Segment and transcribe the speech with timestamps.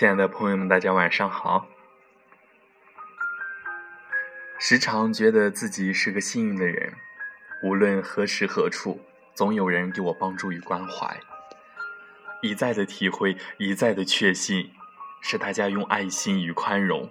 [0.00, 1.66] 亲爱的朋友们，大家晚上好。
[4.58, 6.94] 时常觉得自己是个幸运的人，
[7.62, 8.98] 无论何时何处，
[9.34, 11.20] 总有人给我帮助与关怀。
[12.40, 14.72] 一再的体会，一再的确信，
[15.20, 17.10] 是大家用爱心与宽容，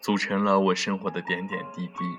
[0.00, 2.16] 组成了我生活的点点滴滴。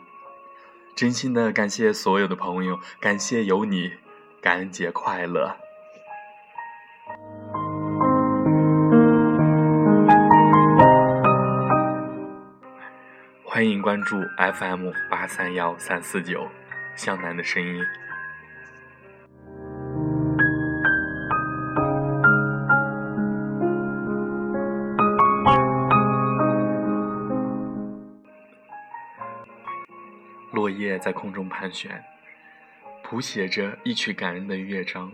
[0.95, 3.93] 真心的感谢所有的朋友，感谢有你，
[4.39, 5.57] 感恩节快乐。
[13.53, 16.47] 欢迎关注 FM 八三幺三四九，
[16.95, 17.83] 向南的声音。
[30.53, 32.01] 落叶在空中盘旋，
[33.03, 35.11] 谱写着一曲感人的乐章，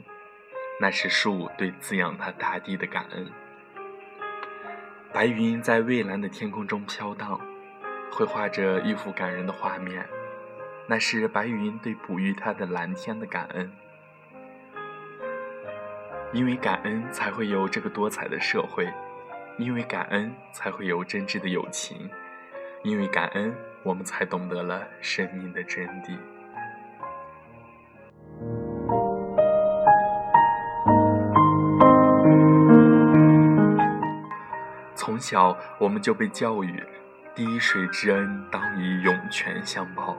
[0.79, 3.27] 那是树对滋养它大地的感恩。
[5.11, 7.41] 白云在蔚蓝的天空中飘荡。
[8.11, 10.03] 绘画着一幅感人的画面，
[10.88, 13.72] 那是白云对哺育它的蓝天的感恩。
[16.33, 18.85] 因为感恩，才会有这个多彩的社会；
[19.58, 22.09] 因为感恩，才会有真挚的友情；
[22.83, 26.17] 因为感恩，我们才懂得了生命的真谛。
[34.95, 36.83] 从小，我们就被教育。
[37.38, 40.17] 滴水之恩，当以涌泉相报。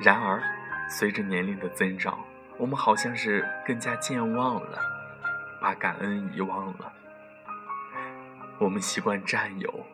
[0.00, 0.42] 然而，
[0.88, 2.18] 随着年龄的增长，
[2.56, 4.78] 我们好像是更加健忘了，
[5.60, 6.90] 把感恩遗忘了。
[8.56, 9.86] 我们习惯占有，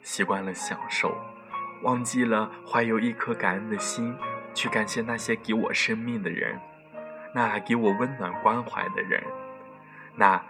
[0.00, 1.14] 习惯了享受，
[1.82, 4.16] 忘记了怀有一颗感恩的心，
[4.54, 6.58] 去感谢那些给我生命的人，
[7.34, 9.22] 那给我温暖关怀的人，
[10.14, 10.42] 那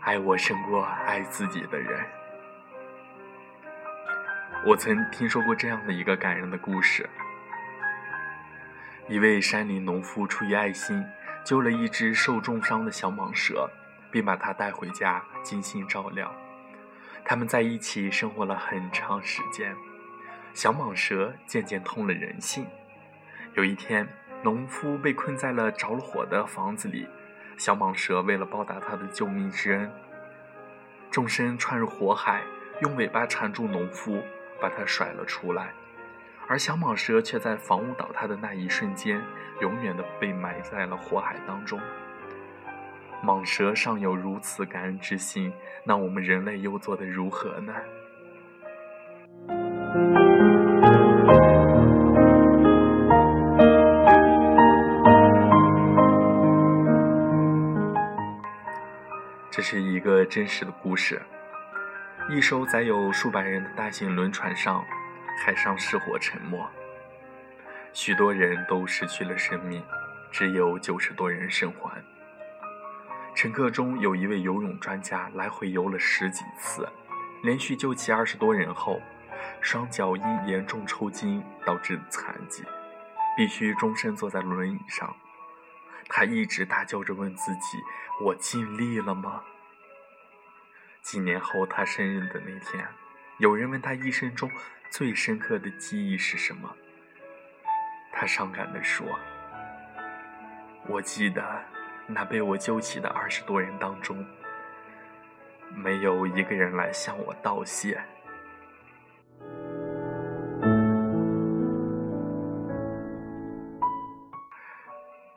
[0.00, 2.04] 爱我胜过爱自己的人。
[4.62, 7.08] 我曾听说过这样的一个感人的故事：
[9.08, 11.02] 一位山林农夫出于爱心，
[11.42, 13.70] 救了一只受重伤的小蟒蛇，
[14.12, 16.30] 并把它带回家精心照料。
[17.24, 19.74] 他们在一起生活了很长时间，
[20.52, 22.66] 小蟒蛇渐渐通了人性。
[23.54, 24.06] 有一天，
[24.42, 27.08] 农夫被困在了着了火的房子里，
[27.56, 29.90] 小蟒蛇为了报答他的救命之恩，
[31.10, 32.42] 纵身窜入火海，
[32.82, 34.22] 用尾巴缠住农夫。
[34.60, 35.72] 把它甩了出来，
[36.46, 39.22] 而小蟒蛇却在房屋倒塌的那一瞬间，
[39.60, 41.80] 永远的被埋在了火海当中。
[43.22, 45.52] 蟒蛇尚有如此感恩之心，
[45.84, 47.74] 那我们人类又做得如何呢？
[59.50, 61.20] 这是一个真实的故事。
[62.32, 64.84] 一艘载有数百人的大型轮船上，
[65.44, 66.64] 海上失火沉没，
[67.92, 69.82] 许多人都失去了生命，
[70.30, 72.00] 只有九十多人生还。
[73.34, 76.88] 乘客中有一位游泳专家，来回游了十几次，
[77.42, 79.00] 连续救起二十多人后，
[79.60, 82.62] 双脚因严重抽筋导致残疾，
[83.36, 85.12] 必须终身坐在轮椅上。
[86.08, 87.78] 他一直大叫着问自己
[88.22, 89.42] ：“我尽力了吗？”
[91.02, 92.86] 几年后，他生日的那天，
[93.38, 94.50] 有人问他一生中
[94.90, 96.76] 最深刻的记忆是什么。
[98.12, 99.06] 他伤感地说
[100.86, 101.42] ：“我记得，
[102.06, 104.24] 那被我救起的二十多人当中，
[105.74, 108.00] 没有一个人来向我道谢。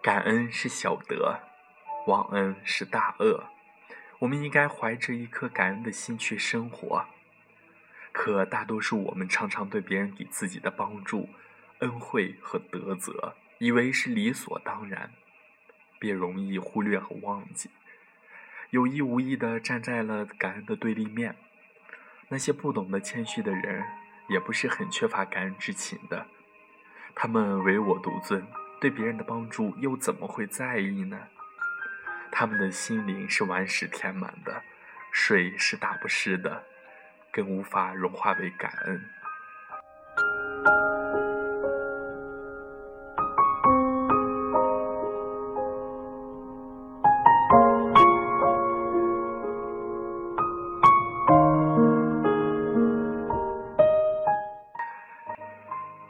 [0.01, 1.39] 感恩是小德，
[2.07, 3.43] 忘恩是大恶。”
[4.19, 7.05] 我们应该怀着一颗感恩的心去生活，
[8.11, 11.29] 可大多数我们常常对别人给自己的帮助、
[11.79, 15.11] 恩惠和德泽，以为是理所当然，
[15.99, 17.69] 便容易忽略和忘记，
[18.69, 21.35] 有意无意地站在了感恩的对立面。
[22.29, 23.83] 那些不懂得谦虚的人，
[24.29, 26.25] 也不是很缺乏感恩之情的，
[27.13, 28.47] 他们唯我独尊，
[28.79, 31.27] 对别人的帮助又怎么会在意呢？
[32.35, 34.63] 他们的心灵是顽石填满的，
[35.11, 36.63] 水是打不湿的，
[37.31, 39.05] 更无法融化为感恩。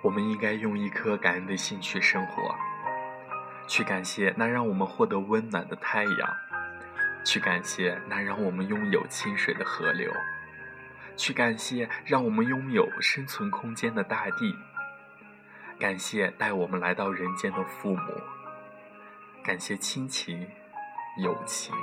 [0.02, 2.56] 我们应该用一颗感恩的心去生活。
[3.68, 6.38] 去感谢那让我们获得温暖的太阳，
[7.24, 10.12] 去感谢那让我们拥有清水的河流，
[11.15, 14.56] 去感谢让我们拥有生存空间的大地，
[15.80, 18.21] 感谢带我们来到人间的父母，
[19.44, 20.48] 感谢亲情、
[21.18, 21.74] 友情、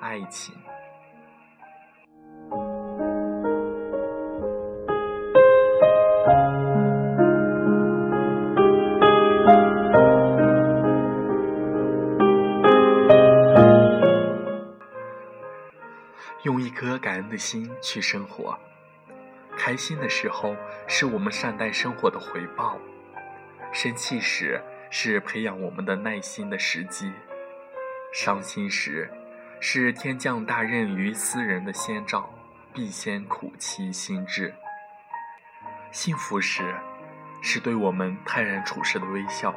[0.00, 0.54] 爱情。
[16.42, 18.58] 用一颗感恩的心去生活，
[19.58, 20.56] 开心的时候
[20.86, 22.78] 是我们善待生活的回报，
[23.72, 24.58] 生气时
[24.88, 27.12] 是培养我们的耐心的时机，
[28.14, 29.10] 伤心时
[29.60, 32.32] 是天降大任于斯人的先兆，
[32.72, 34.54] 必先苦其心志。
[35.90, 36.74] 幸福时
[37.42, 39.54] 是对我们泰然处世的微笑，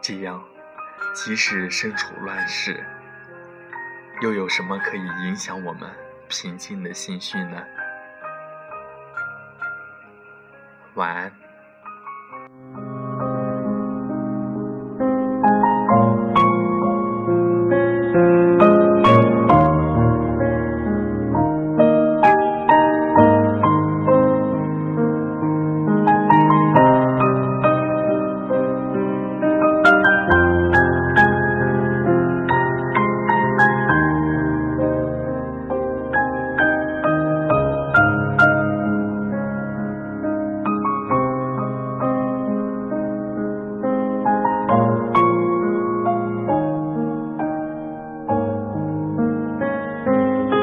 [0.00, 0.42] 这样，
[1.14, 2.82] 即使身处乱世。
[4.22, 5.90] 又有什么可以影响我们
[6.28, 7.62] 平静的心绪呢？
[10.94, 11.45] 晚安。